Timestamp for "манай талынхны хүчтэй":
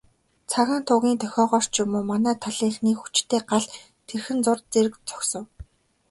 2.11-3.41